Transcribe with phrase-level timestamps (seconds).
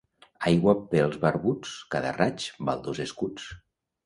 [0.51, 3.47] Aigua pels Barbuts, cada raig val dos escuts.